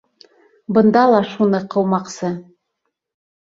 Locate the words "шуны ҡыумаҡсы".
1.33-2.33